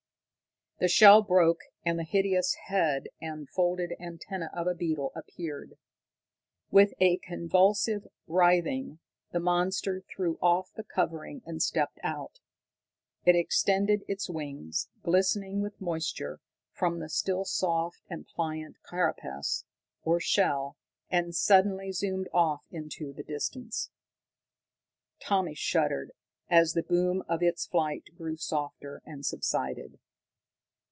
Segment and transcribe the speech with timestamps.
[0.79, 5.77] The shell broke, and the hideous head and folded antenna of a beetle appeared.
[6.71, 8.97] With a convulsive writhing,
[9.31, 12.39] the monster threw off the covering and stepped out.
[13.25, 16.39] It extended its wings, glistening, with moisture,
[16.71, 19.65] from the still soft and pliant carapace,
[20.03, 20.77] or shell,
[21.11, 23.91] and suddenly zoomed off into the distance.
[25.19, 26.09] Tommy shuddered
[26.49, 29.99] as the boom of its flight grew softer and subsided.